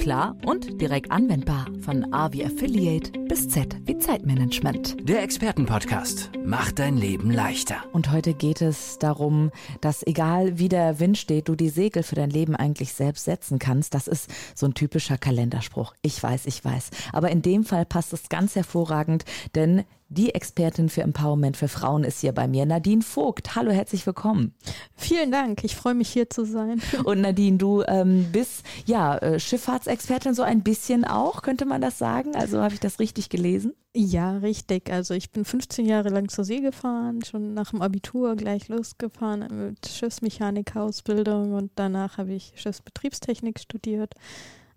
[0.00, 1.66] klar und direkt anwendbar.
[1.82, 4.96] Von A wie Affiliate bis Z wie Zeitmanagement.
[5.06, 7.76] Der Expertenpodcast macht dein Leben leichter.
[7.92, 9.50] Und heute geht es darum,
[9.82, 13.58] dass egal wie der Wind steht, du die Segel für dein Leben eigentlich selbst setzen
[13.58, 13.92] kannst.
[13.92, 15.92] Das ist so ein typischer Kalenderspruch.
[16.00, 16.90] Ich weiß, ich weiß.
[17.12, 22.02] Aber in dem Fall passt es ganz hervorragend, denn die Expertin für Empowerment für Frauen
[22.02, 23.54] ist hier bei mir, Nadine Vogt.
[23.54, 24.54] Hallo, herzlich willkommen.
[24.96, 26.82] Vielen Dank, ich freue mich hier zu sein.
[27.04, 31.96] Und Nadine, du ähm, bist ja äh, Schifffahrtsexpertin so ein bisschen auch, könnte man das
[31.98, 32.34] sagen?
[32.34, 33.72] Also habe ich das richtig gelesen?
[33.94, 34.90] Ja, richtig.
[34.90, 39.46] Also ich bin 15 Jahre lang zur See gefahren, schon nach dem Abitur gleich losgefahren
[39.68, 44.14] mit Schiffsmechanik-Ausbildung und danach habe ich Schiffsbetriebstechnik studiert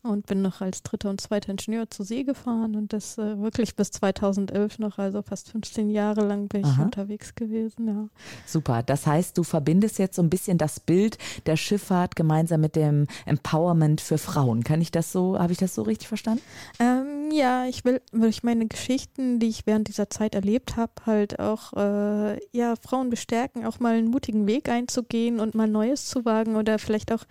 [0.04, 3.76] und bin noch als dritter und zweiter Ingenieur zur See gefahren und das äh, wirklich
[3.76, 6.84] bis 2011 noch, also fast 15 Jahre lang bin ich Aha.
[6.84, 8.10] unterwegs gewesen, ja.
[8.46, 12.76] Super, das heißt, du verbindest jetzt so ein bisschen das Bild der Schifffahrt gemeinsam mit
[12.76, 14.64] dem Empowerment für Frauen.
[14.64, 16.44] Kann ich das so, habe ich das so richtig verstanden?
[16.80, 21.40] Ähm, ja, ich will durch meine Geschichten, die ich während dieser Zeit erlebt habe, halt
[21.40, 26.26] auch äh, ja, Frauen bestärken, auch mal einen mutigen Weg einzugehen und mal Neues zu
[26.26, 27.26] wagen oder vielleicht auch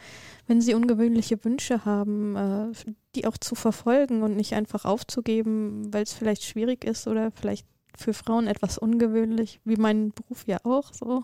[0.46, 6.02] wenn sie ungewöhnliche Wünsche haben, äh, die auch zu verfolgen und nicht einfach aufzugeben, weil
[6.02, 10.92] es vielleicht schwierig ist oder vielleicht für Frauen etwas ungewöhnlich, wie mein Beruf ja auch
[10.92, 11.22] so.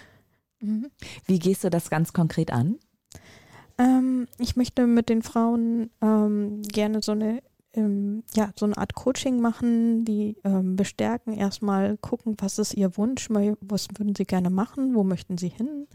[0.60, 0.90] mhm.
[1.26, 2.78] Wie gehst du das ganz konkret an?
[3.78, 7.42] Ähm, ich möchte mit den Frauen ähm, gerne so eine
[7.74, 12.96] ähm, ja, so eine Art Coaching machen, die ähm, bestärken, erstmal gucken, was ist ihr
[12.96, 15.86] Wunsch, was würden sie gerne machen, wo möchten sie hin,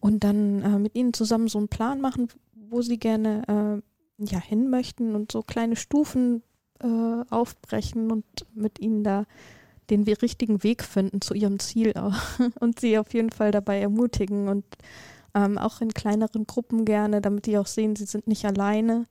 [0.00, 3.82] und dann äh, mit ihnen zusammen so einen Plan machen, wo sie gerne
[4.18, 6.42] äh, ja hin möchten und so kleine Stufen
[6.82, 9.26] äh, aufbrechen und mit ihnen da
[9.90, 11.92] den richtigen Weg finden zu ihrem Ziel
[12.60, 14.64] und sie auf jeden Fall dabei ermutigen und
[15.34, 19.06] ähm, auch in kleineren Gruppen gerne, damit die auch sehen, sie sind nicht alleine.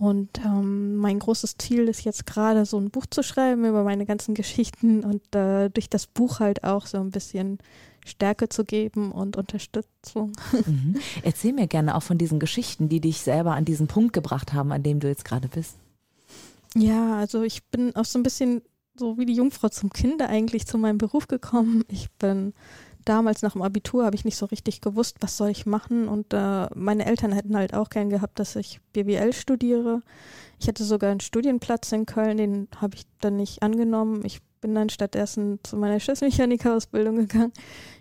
[0.00, 4.06] Und ähm, mein großes Ziel ist jetzt gerade so ein Buch zu schreiben über meine
[4.06, 7.58] ganzen Geschichten und äh, durch das Buch halt auch so ein bisschen
[8.06, 10.32] Stärke zu geben und Unterstützung.
[10.64, 10.96] Mhm.
[11.22, 14.72] Erzähl mir gerne auch von diesen Geschichten, die dich selber an diesen Punkt gebracht haben,
[14.72, 15.76] an dem du jetzt gerade bist.
[16.74, 18.62] Ja, also ich bin auch so ein bisschen
[18.98, 21.84] so wie die Jungfrau zum Kinder eigentlich zu meinem Beruf gekommen.
[21.88, 22.54] Ich bin
[23.04, 26.32] damals nach dem Abitur habe ich nicht so richtig gewusst, was soll ich machen und
[26.32, 30.02] äh, meine Eltern hätten halt auch gern gehabt, dass ich BWL studiere.
[30.58, 34.22] Ich hatte sogar einen Studienplatz in Köln, den habe ich dann nicht angenommen.
[34.24, 37.52] Ich bin dann stattdessen zu meiner Schiffsmechanikerausbildung gegangen.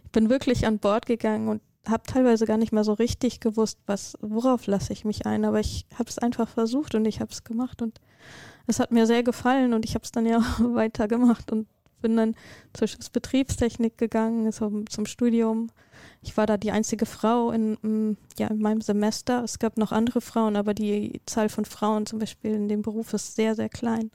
[0.04, 3.80] Ich bin wirklich an Bord gegangen und habe teilweise gar nicht mehr so richtig gewusst,
[3.86, 5.46] was, worauf lasse ich mich ein.
[5.46, 8.00] Aber ich habe es einfach versucht und ich habe es gemacht und
[8.68, 11.68] es hat mir sehr gefallen und ich habe es dann ja auch weiter gemacht und
[12.00, 12.36] bin dann
[12.74, 15.70] zur Schiffsbetriebstechnik gegangen, zum, zum Studium.
[16.22, 19.44] Ich war da die einzige Frau in, ja, in meinem Semester.
[19.44, 23.14] Es gab noch andere Frauen, aber die Zahl von Frauen zum Beispiel in dem Beruf
[23.14, 24.12] ist sehr, sehr klein.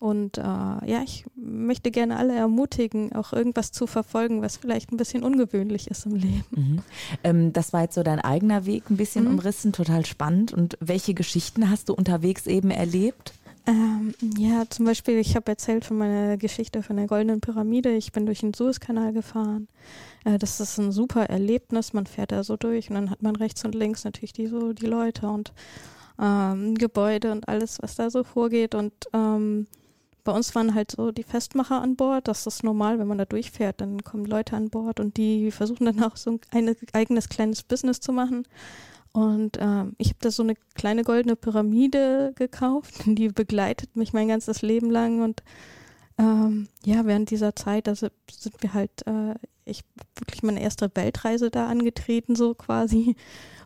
[0.00, 4.96] Und äh, ja, ich möchte gerne alle ermutigen, auch irgendwas zu verfolgen, was vielleicht ein
[4.96, 6.44] bisschen ungewöhnlich ist im Leben.
[6.50, 6.82] Mhm.
[7.22, 9.32] Ähm, das war jetzt so dein eigener Weg, ein bisschen mhm.
[9.32, 10.54] umrissen, total spannend.
[10.54, 13.34] Und welche Geschichten hast du unterwegs eben erlebt?
[13.70, 17.92] Ähm, ja, zum Beispiel, ich habe erzählt von meiner Geschichte von der Goldenen Pyramide.
[17.92, 19.68] Ich bin durch den Suezkanal gefahren.
[20.24, 21.92] Äh, das ist ein super Erlebnis.
[21.92, 24.72] Man fährt da so durch und dann hat man rechts und links natürlich die, so
[24.72, 25.52] die Leute und
[26.20, 28.74] ähm, Gebäude und alles, was da so vorgeht.
[28.74, 29.68] Und ähm,
[30.24, 32.26] bei uns waren halt so die Festmacher an Bord.
[32.26, 35.84] Das ist normal, wenn man da durchfährt, dann kommen Leute an Bord und die versuchen
[35.84, 38.48] dann auch so ein eigenes kleines Business zu machen.
[39.12, 44.28] Und ähm, ich habe da so eine kleine goldene Pyramide gekauft, die begleitet mich mein
[44.28, 45.22] ganzes Leben lang.
[45.22, 45.42] Und
[46.18, 49.34] ähm, ja, während dieser Zeit, also sind wir halt, äh,
[49.64, 49.82] ich
[50.16, 53.16] wirklich meine erste Weltreise da angetreten, so quasi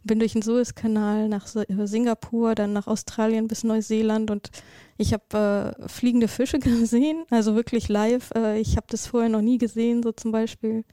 [0.04, 4.50] bin durch den Suezkanal nach Singapur, dann nach Australien bis Neuseeland und
[4.96, 8.30] ich habe äh, fliegende Fische gesehen, also wirklich live.
[8.34, 10.84] Äh, ich habe das vorher noch nie gesehen, so zum Beispiel.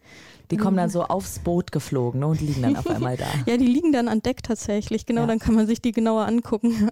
[0.52, 3.26] Die kommen dann so aufs Boot geflogen ne, und liegen dann auf einmal da.
[3.46, 5.28] ja, die liegen dann an Deck tatsächlich, genau, ja.
[5.28, 6.90] dann kann man sich die genauer angucken.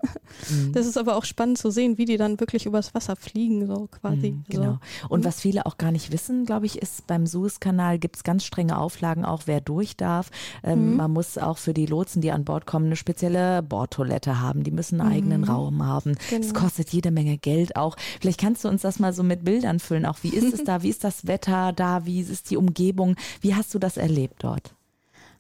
[0.50, 0.72] mhm.
[0.72, 3.90] Das ist aber auch spannend zu sehen, wie die dann wirklich übers Wasser fliegen, so
[3.92, 4.32] quasi.
[4.32, 4.80] Mhm, genau.
[5.02, 5.10] So.
[5.10, 5.26] Und mhm.
[5.26, 8.78] was viele auch gar nicht wissen, glaube ich, ist, beim Suezkanal gibt es ganz strenge
[8.78, 10.30] Auflagen, auch wer durch darf.
[10.64, 10.98] Ähm, mhm.
[10.98, 14.64] Man muss auch für die Lotsen, die an Bord kommen, eine spezielle Bordtoilette haben.
[14.64, 15.50] Die müssen einen eigenen mhm.
[15.50, 16.16] Raum haben.
[16.30, 16.42] Genau.
[16.42, 17.96] Das kostet jede Menge Geld auch.
[18.20, 20.06] Vielleicht kannst du uns das mal so mit Bildern füllen.
[20.06, 20.80] Auch wie ist es da?
[20.84, 22.06] Wie ist das Wetter da?
[22.06, 23.16] Wie ist die Umgebung?
[23.42, 24.74] Wie hast du das erlebt dort?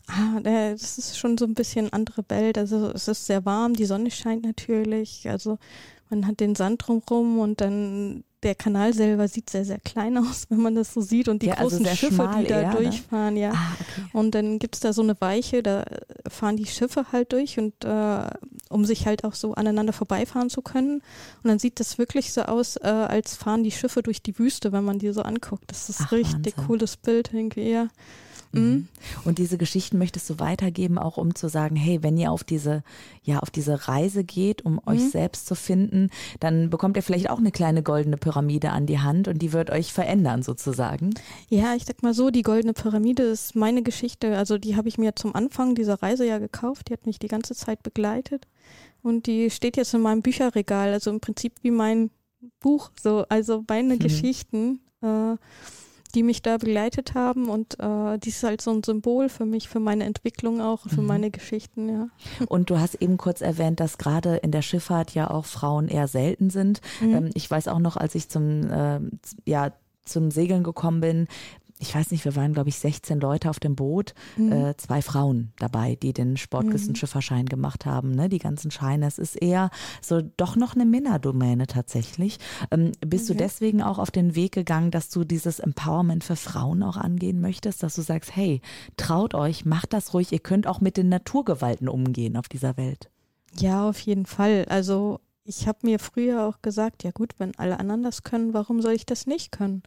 [0.07, 2.57] Ah, das ist schon so ein bisschen andere Welt.
[2.57, 5.29] Also es ist sehr warm, die Sonne scheint natürlich.
[5.29, 5.57] Also
[6.09, 10.45] man hat den Sand drumherum und dann der Kanal selber sieht sehr, sehr klein aus,
[10.49, 12.73] wenn man das so sieht und die Ja, also großen sehr Schiffe, die da eher,
[12.73, 12.77] ne?
[12.77, 13.51] durchfahren, ja.
[13.51, 14.07] Ah, okay.
[14.13, 15.83] Und dann gibt's da so eine Weiche, da
[16.27, 18.27] fahren die Schiffe halt durch und äh,
[18.69, 21.01] um sich halt auch so aneinander vorbeifahren zu können.
[21.43, 24.71] Und dann sieht das wirklich so aus, äh, als fahren die Schiffe durch die Wüste,
[24.71, 25.65] wenn man die so anguckt.
[25.67, 26.67] Das ist Ach, richtig Wahnsinn.
[26.67, 27.87] cooles Bild irgendwie, ja.
[28.51, 28.87] Mhm.
[29.25, 32.83] Und diese Geschichten möchtest du weitergeben, auch um zu sagen, hey, wenn ihr auf diese,
[33.23, 35.09] ja, auf diese Reise geht, um euch Mhm.
[35.09, 36.09] selbst zu finden,
[36.39, 39.69] dann bekommt ihr vielleicht auch eine kleine goldene Pyramide an die Hand und die wird
[39.69, 41.13] euch verändern sozusagen.
[41.49, 44.37] Ja, ich sag mal so, die Goldene Pyramide ist meine Geschichte.
[44.37, 46.89] Also die habe ich mir zum Anfang dieser Reise ja gekauft.
[46.89, 48.47] Die hat mich die ganze Zeit begleitet.
[49.01, 50.91] Und die steht jetzt in meinem Bücherregal.
[50.91, 52.09] Also im Prinzip wie mein
[52.59, 52.91] Buch.
[53.01, 53.99] So, also meine Mhm.
[53.99, 55.35] Geschichten, äh,
[56.15, 57.49] die mich da begleitet haben.
[57.49, 61.01] Und äh, die ist halt so ein Symbol für mich, für meine Entwicklung auch, für
[61.01, 61.07] Mhm.
[61.07, 62.07] meine Geschichten, ja.
[62.47, 66.07] Und du hast eben kurz erwähnt, dass gerade in der Schifffahrt ja auch Frauen eher
[66.07, 66.81] selten sind.
[67.01, 67.13] Mhm.
[67.15, 68.61] Ähm, ich weiß auch noch, als ich zum,
[69.21, 69.71] z- ja,
[70.05, 71.27] zum Segeln gekommen bin,
[71.81, 74.51] ich weiß nicht, wir waren, glaube ich, 16 Leute auf dem Boot, Mhm.
[74.51, 78.27] äh, zwei Frauen dabei, die den Sportküstenschifferschein gemacht haben, ne?
[78.29, 79.07] Die ganzen Scheine.
[79.07, 79.69] Es ist eher
[80.01, 82.37] so doch noch eine Männerdomäne tatsächlich.
[82.71, 83.43] Ähm, bist du Okay.
[83.43, 87.81] deswegen auch auf den Weg gegangen, dass du dieses Empowerment für Frauen auch angehen möchtest,
[87.81, 88.61] dass du sagst, hey,
[88.97, 93.09] traut euch, macht das ruhig, ihr könnt auch mit den Naturgewalten umgehen auf dieser Welt.
[93.57, 94.65] Ja, auf jeden Fall.
[94.67, 98.81] Also ich habe mir früher auch gesagt, ja gut, wenn alle anderen das können, warum
[98.81, 99.81] soll ich das nicht können?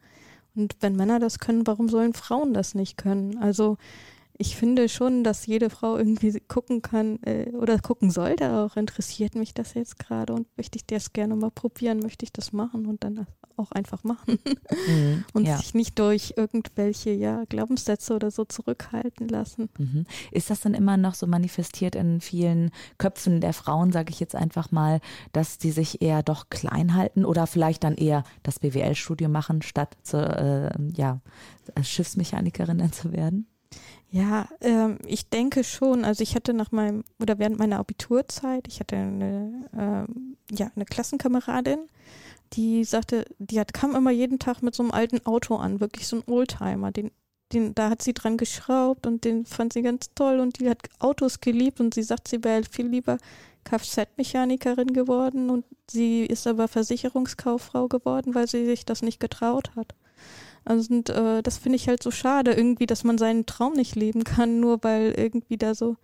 [0.55, 3.39] Und wenn Männer das können, warum sollen Frauen das nicht können?
[3.39, 3.79] Also
[4.39, 8.77] ich finde schon, dass jede Frau irgendwie gucken kann äh, oder gucken sollte auch.
[8.77, 12.53] Interessiert mich das jetzt gerade und möchte ich das gerne mal probieren, möchte ich das
[12.53, 13.27] machen und dann
[13.57, 14.39] auch einfach machen
[15.35, 15.59] und ja.
[15.59, 19.69] sich nicht durch irgendwelche ja, Glaubenssätze oder so zurückhalten lassen.
[19.79, 20.07] Mhm.
[20.31, 24.35] Ist das dann immer noch so manifestiert in vielen Köpfen der Frauen, sage ich jetzt
[24.35, 25.01] einfach mal,
[25.33, 29.97] dass die sich eher doch klein halten oder vielleicht dann eher das BWL-Studium machen, statt
[30.03, 31.21] zur äh, ja,
[31.83, 33.47] Schiffsmechanikerin zu werden?
[34.11, 36.05] Ja, ähm, ich denke schon.
[36.05, 40.85] Also ich hatte nach meinem oder während meiner Abiturzeit, ich hatte eine, ähm, ja, eine
[40.85, 41.89] Klassenkameradin,
[42.53, 46.07] die sagte, die hat, kam immer jeden Tag mit so einem alten Auto an, wirklich
[46.07, 46.93] so ein Oldtimer.
[46.93, 47.11] Den,
[47.53, 50.79] den, da hat sie dran geschraubt und den fand sie ganz toll und die hat
[50.99, 53.17] Autos geliebt und sie sagt, sie wäre viel lieber
[53.65, 59.95] Kfz-Mechanikerin geworden und sie ist aber Versicherungskauffrau geworden, weil sie sich das nicht getraut hat.
[60.65, 63.97] Also und, äh, das finde ich halt so schade irgendwie, dass man seinen Traum nicht
[63.97, 65.97] leben kann, nur weil irgendwie da so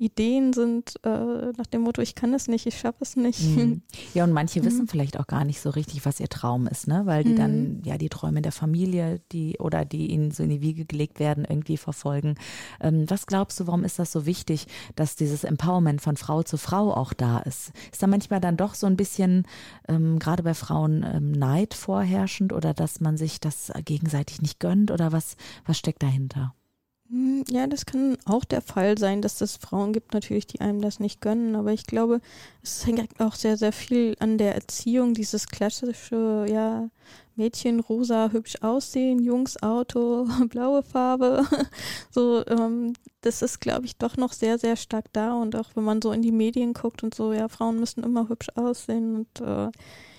[0.00, 1.08] Ideen sind äh,
[1.56, 3.40] nach dem Motto, ich kann es nicht, ich schaffe es nicht.
[3.56, 3.82] Mhm.
[4.14, 4.64] Ja, und manche Mhm.
[4.64, 7.02] wissen vielleicht auch gar nicht so richtig, was ihr Traum ist, ne?
[7.04, 7.36] Weil die Mhm.
[7.36, 11.20] dann ja die Träume der Familie, die oder die ihnen so in die Wiege gelegt
[11.20, 12.34] werden, irgendwie verfolgen.
[12.80, 14.66] Ähm, was glaubst du, warum ist das so wichtig,
[14.96, 17.72] dass dieses Empowerment von Frau zu Frau auch da ist?
[17.92, 19.46] Ist da manchmal dann doch so ein bisschen,
[19.86, 24.90] ähm, gerade bei Frauen, ähm, Neid vorherrschend oder dass man sich das gegenseitig nicht gönnt
[24.90, 25.36] oder was,
[25.66, 26.54] was steckt dahinter?
[27.10, 30.80] Hm, Ja, das kann auch der Fall sein, dass es Frauen gibt natürlich, die einem
[30.80, 32.20] das nicht gönnen, aber ich glaube,
[32.62, 36.88] es hängt auch sehr, sehr viel an der Erziehung, dieses klassische, ja,
[37.36, 41.46] Mädchen rosa, hübsch aussehen, Jungs Auto, blaue Farbe,
[42.10, 42.92] so, ähm,
[43.22, 46.12] das ist, glaube ich, doch noch sehr, sehr stark da und auch wenn man so
[46.12, 49.70] in die Medien guckt und so, ja, Frauen müssen immer hübsch aussehen und äh,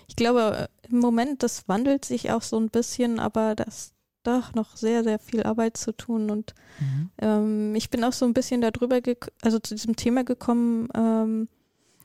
[0.07, 3.93] ich glaube, im Moment, das wandelt sich auch so ein bisschen, aber das
[4.23, 7.09] doch noch sehr, sehr viel Arbeit zu tun und Mhm.
[7.21, 8.99] ähm, ich bin auch so ein bisschen darüber,
[9.41, 11.47] also zu diesem Thema gekommen, ähm,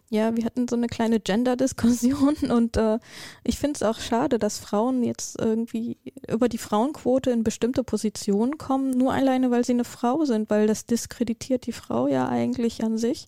[0.09, 2.99] ja, wir hatten so eine kleine Gender-Diskussion und äh,
[3.43, 5.99] ich finde es auch schade, dass Frauen jetzt irgendwie
[6.31, 10.67] über die Frauenquote in bestimmte Positionen kommen, nur alleine, weil sie eine Frau sind, weil
[10.67, 13.27] das diskreditiert die Frau ja eigentlich an sich.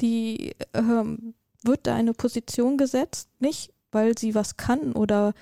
[0.00, 5.34] Die ähm, wird da eine Position gesetzt, nicht weil sie was kann oder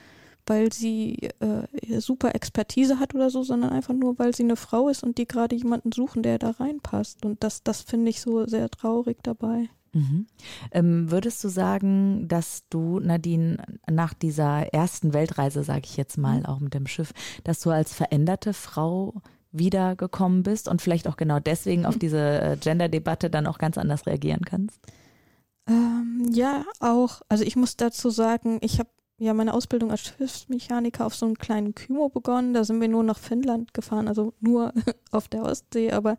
[0.47, 4.89] weil sie äh, super Expertise hat oder so, sondern einfach nur, weil sie eine Frau
[4.89, 7.25] ist und die gerade jemanden suchen, der da reinpasst.
[7.25, 9.69] Und das, das finde ich so sehr traurig dabei.
[9.93, 10.27] Mhm.
[10.71, 16.47] Ähm, würdest du sagen, dass du, Nadine, nach dieser ersten Weltreise, sage ich jetzt mal,
[16.47, 17.13] auch mit dem Schiff,
[17.45, 19.15] dass du als veränderte Frau
[19.53, 24.07] wiedergekommen bist und vielleicht auch genau deswegen auf diese äh, Gender-Debatte dann auch ganz anders
[24.07, 24.81] reagieren kannst?
[25.69, 27.21] Ähm, ja, auch.
[27.29, 28.89] Also ich muss dazu sagen, ich habe
[29.23, 32.55] ja meine Ausbildung als Schiffsmechaniker auf so einem kleinen Kymo begonnen.
[32.55, 34.73] Da sind wir nur nach Finnland gefahren, also nur
[35.11, 35.93] auf der Ostsee.
[35.93, 36.17] Aber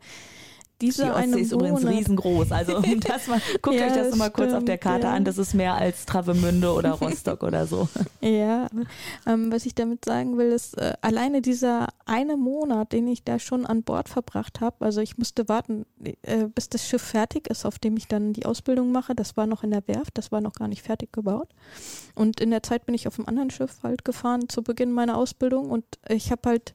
[0.80, 2.52] diese die Ostsee ist Monat, übrigens riesengroß.
[2.52, 5.12] Also das mal, guckt Ja, euch das das mal kurz auf der Karte ja.
[5.12, 5.24] an.
[5.24, 7.88] Das ist mehr als Travemünde oder Rostock oder so.
[8.20, 8.68] Ja,
[9.26, 13.38] ähm, was ich damit sagen will, ist äh, alleine dieser eine Monat, den ich da
[13.38, 15.86] schon an Bord verbracht habe, also ich musste warten,
[16.22, 19.14] äh, bis das Schiff fertig ist, auf dem ich dann die Ausbildung mache.
[19.14, 21.48] Das war noch in der Werft, das war noch gar nicht fertig gebaut.
[22.14, 25.16] Und in der Zeit bin ich auf einem anderen Schiff halt gefahren zu Beginn meiner
[25.16, 26.74] Ausbildung und ich habe halt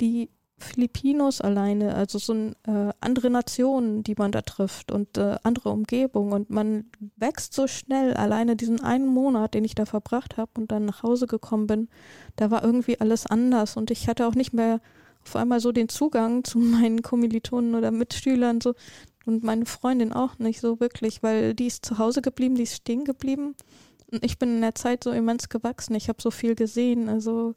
[0.00, 5.36] die Filipinos alleine, also so ein, äh, andere Nationen, die man da trifft und äh,
[5.42, 6.84] andere Umgebung und man
[7.16, 8.14] wächst so schnell.
[8.14, 11.88] Alleine diesen einen Monat, den ich da verbracht habe und dann nach Hause gekommen bin,
[12.36, 14.80] da war irgendwie alles anders und ich hatte auch nicht mehr
[15.24, 18.74] auf einmal so den Zugang zu meinen Kommilitonen oder Mitschülern so
[19.26, 22.76] und meine Freundin auch nicht so wirklich, weil die ist zu Hause geblieben, die ist
[22.76, 23.54] stehen geblieben.
[24.22, 25.94] Ich bin in der Zeit so immens gewachsen.
[25.94, 27.54] Ich habe so viel gesehen, also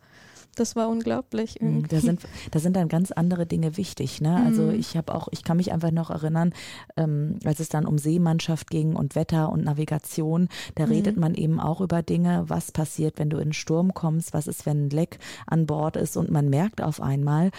[0.56, 1.60] das war unglaublich.
[1.62, 1.88] Mm, irgendwie.
[1.88, 4.22] Da sind, da sind dann ganz andere Dinge wichtig.
[4.22, 4.44] Ne?
[4.46, 4.76] Also Mhm.
[4.76, 6.54] ich habe auch, ich kann mich einfach noch erinnern,
[6.96, 10.92] ähm, als es dann um Seemannschaft ging und Wetter und Navigation, da Mhm.
[10.92, 14.46] redet man eben auch über Dinge, was passiert, wenn du in einen Sturm kommst, was
[14.48, 15.18] ist, wenn ein Leck
[15.48, 17.50] an Bord ist und man merkt auf einmal,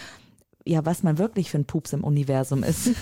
[0.67, 2.91] ja, was man wirklich für ein Pups im Universum ist.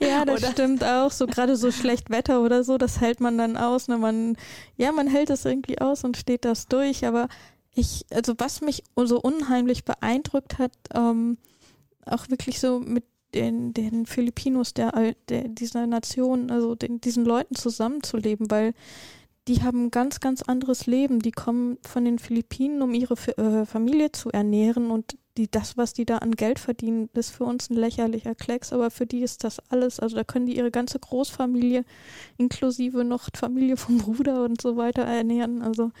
[0.00, 0.52] Ja, das Oder?
[0.52, 1.10] stimmt auch.
[1.10, 3.86] So gerade so schlecht Wetter oder so, das hält man dann aus.
[3.86, 3.98] Ne?
[3.98, 4.36] Man,
[4.76, 7.06] ja, man hält es irgendwie aus und steht das durch.
[7.06, 7.28] Aber
[7.74, 11.38] ich, also was mich so unheimlich beeindruckt hat, ähm,
[12.06, 13.04] auch wirklich so mit
[13.34, 18.74] den, den Filipinos, der, der dieser Nation, also den, diesen Leuten zusammenzuleben, weil
[19.48, 21.20] die haben ein ganz, ganz anderes Leben.
[21.20, 25.92] Die kommen von den Philippinen, um ihre äh, Familie zu ernähren und die, das, was
[25.92, 29.44] die da an Geld verdienen, ist für uns ein lächerlicher Klecks, aber für die ist
[29.44, 30.00] das alles.
[30.00, 31.84] Also da können die ihre ganze Großfamilie
[32.36, 35.62] inklusive noch Familie vom Bruder und so weiter ernähren.
[35.62, 35.92] Also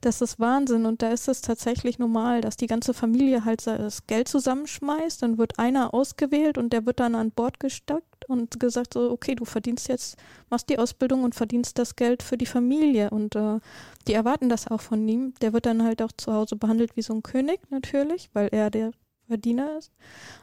[0.00, 4.06] das ist Wahnsinn und da ist es tatsächlich normal, dass die ganze Familie halt das
[4.06, 8.94] Geld zusammenschmeißt, dann wird einer ausgewählt und der wird dann an Bord gesteckt und gesagt
[8.94, 10.16] so, okay, du verdienst jetzt,
[10.50, 13.60] machst die Ausbildung und verdienst das Geld für die Familie und äh,
[14.06, 15.34] die erwarten das auch von ihm.
[15.40, 18.70] Der wird dann halt auch zu Hause behandelt wie so ein König natürlich, weil er
[18.70, 18.92] der
[19.26, 19.90] Verdiener ist.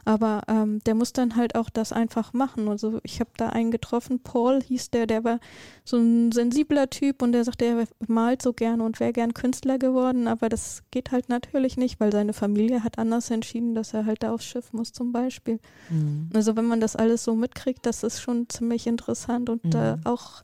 [0.04, 2.68] Aber ähm, der muss dann halt auch das einfach machen.
[2.68, 5.38] Also ich habe da einen getroffen, Paul hieß der, der war
[5.84, 9.78] so ein sensibler Typ und der sagte, er malt so gerne und wäre gern Künstler
[9.78, 14.06] geworden, aber das geht halt natürlich nicht, weil seine Familie hat anders entschieden, dass er
[14.06, 15.58] halt da aufs Schiff muss zum Beispiel.
[15.90, 16.28] Mhm.
[16.34, 20.00] Also wenn man das alles so mitkriegt, das ist schon ziemlich interessant und äh, Mhm.
[20.04, 20.42] auch,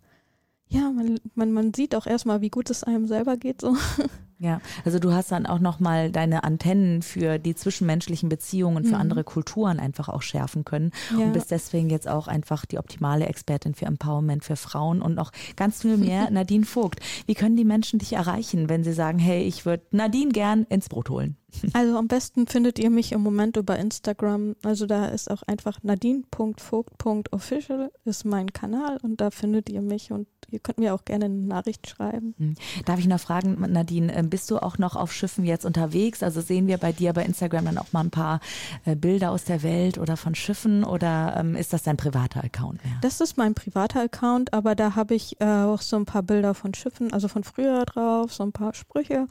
[0.69, 3.61] ja, man, man, man sieht auch erstmal, wie gut es einem selber geht.
[3.61, 3.77] So.
[4.43, 9.01] Ja, also du hast dann auch nochmal deine Antennen für die zwischenmenschlichen Beziehungen, für Mhm.
[9.01, 11.27] andere Kulturen einfach auch schärfen können Ja.
[11.27, 15.31] und bist deswegen jetzt auch einfach die optimale Expertin für Empowerment für Frauen und noch
[15.57, 16.01] ganz viel mehr.
[16.31, 20.33] Nadine Vogt, wie können die Menschen dich erreichen, wenn sie sagen, hey, ich würde Nadine
[20.33, 21.37] gern ins Brot holen?
[21.75, 24.55] Also am besten findet ihr mich im Moment über Instagram.
[24.63, 30.27] Also da ist auch einfach nadine.vogt.official ist mein Kanal und da findet ihr mich und
[30.51, 32.35] ihr könnt mir auch gerne eine Nachricht schreiben.
[32.39, 32.55] Hm.
[32.85, 36.23] Darf ich noch fragen, Nadine, äh, bist du auch noch auf Schiffen jetzt unterwegs?
[36.23, 38.41] Also sehen wir bei dir bei Instagram dann auch mal ein paar
[38.85, 42.85] äh, Bilder aus der Welt oder von Schiffen oder ähm, ist das dein privater Account
[42.85, 42.95] mehr?
[43.03, 46.55] Das ist mein privater Account, aber da habe ich äh, auch so ein paar Bilder
[46.55, 49.27] von Schiffen, also von früher drauf, so ein paar Sprüche,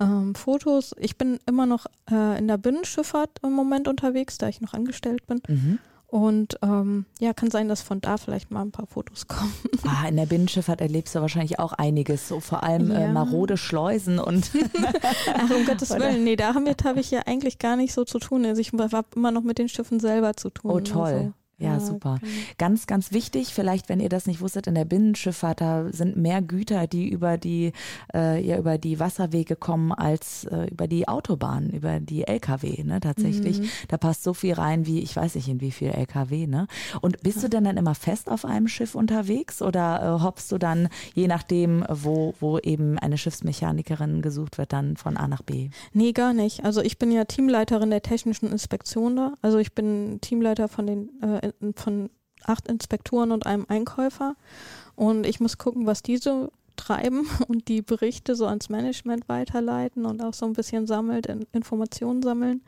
[0.00, 0.94] ähm, Fotos.
[0.98, 5.26] Ich bin immer noch äh, in der Binnenschifffahrt im Moment unterwegs, da ich noch angestellt
[5.26, 5.40] bin.
[5.48, 5.78] Mhm.
[6.08, 9.52] Und ähm, ja, kann sein, dass von da vielleicht mal ein paar Fotos kommen.
[9.88, 13.12] Ah, in der Binnenschifffahrt erlebst du wahrscheinlich auch einiges, so vor allem äh, Ja.
[13.12, 14.50] marode Schleusen und
[15.34, 15.90] Ach, um Gottes?
[15.90, 16.24] Willen.
[16.24, 18.44] Nee, damit habe ich ja eigentlich gar nicht so zu tun.
[18.46, 20.70] Also ich habe immer noch mit den Schiffen selber zu tun.
[20.72, 21.04] Oh, toll.
[21.12, 22.18] Also, Ja, super.
[22.20, 22.32] genau.
[22.58, 26.42] Ganz, ganz wichtig, vielleicht, wenn ihr das nicht wusstet, in der Binnenschifffahrt, da sind mehr
[26.42, 27.72] Güter, die über die,
[28.12, 33.00] äh, ja, über die Wasserwege kommen, als äh, über die Autobahn, über die LKW, ne,
[33.00, 33.60] tatsächlich.
[33.60, 33.68] Mhm.
[33.88, 36.66] Da passt so viel rein wie, ich weiß nicht, in wie viel LKW, ne?
[37.00, 40.58] Und bist du denn dann immer fest auf einem Schiff unterwegs oder äh, hoppst du
[40.58, 45.70] dann, je nachdem, wo, wo eben eine Schiffsmechanikerin gesucht wird, dann von A nach B?
[45.94, 46.64] Nee, gar nicht.
[46.66, 49.32] Also ich bin ja Teamleiterin der technischen Inspektion da.
[49.40, 51.45] Also ich bin Teamleiter von den äh,
[51.76, 52.10] von
[52.44, 54.36] acht Inspektoren und einem Einkäufer.
[54.94, 60.04] Und ich muss gucken, was die so treiben und die Berichte so ans Management weiterleiten
[60.06, 62.62] und auch so ein bisschen sammelt, in- Informationen sammeln.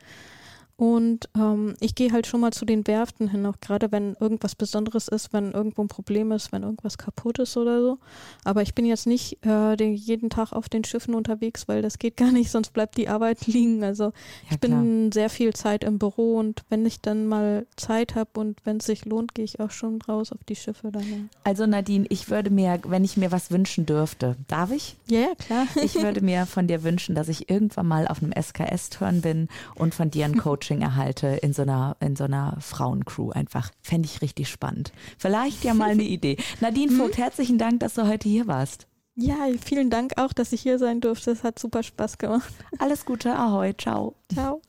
[0.79, 4.55] Und ähm, ich gehe halt schon mal zu den Werften hin, auch gerade wenn irgendwas
[4.55, 7.97] Besonderes ist, wenn irgendwo ein Problem ist, wenn irgendwas kaputt ist oder so.
[8.45, 11.99] Aber ich bin jetzt nicht äh, den, jeden Tag auf den Schiffen unterwegs, weil das
[11.99, 13.83] geht gar nicht, sonst bleibt die Arbeit liegen.
[13.83, 18.15] Also Ja, ich bin sehr viel Zeit im Büro und wenn ich dann mal Zeit
[18.15, 21.03] habe und wenn es sich lohnt, gehe ich auch schon raus auf die Schiffe dann.
[21.03, 24.95] Ja, Also Nadine, ich würde mir, wenn ich mir was wünschen dürfte, darf ich?
[25.09, 25.65] ja, ja klar.
[25.83, 29.93] Ich würde mir von dir wünschen, dass ich irgendwann mal auf einem SKS-Turn bin und
[29.93, 33.31] von dir ein Coaching Coaching erhalte in so einer, in so einer Frauencrew.
[33.31, 34.91] Einfach fände ich richtig spannend.
[35.17, 36.37] Vielleicht ja mal eine Idee.
[36.61, 37.21] Nadine Vogt, mhm.
[37.21, 38.87] herzlichen Dank, dass du heute hier warst.
[39.15, 41.31] Ja, vielen Dank auch, dass ich hier sein durfte.
[41.31, 42.53] Es hat super Spaß gemacht.
[42.77, 44.15] Alles Gute, ahoi, ciao.
[44.31, 44.61] Ciao.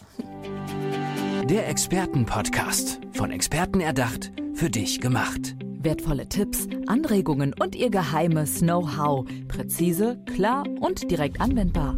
[1.44, 5.54] Der Expertenpodcast, von Experten erdacht, für dich gemacht.
[5.82, 9.26] Wertvolle Tipps, Anregungen und ihr geheimes Know-how.
[9.48, 11.96] Präzise, klar und direkt anwendbar.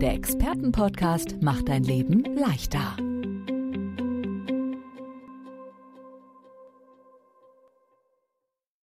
[0.00, 2.96] Der Expertenpodcast macht dein Leben leichter.